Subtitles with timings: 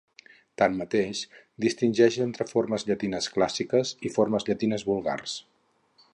[0.59, 1.19] Tanmateix,
[1.65, 5.39] distingeix entre formes llatines clàssiques i formes llatines vulgars.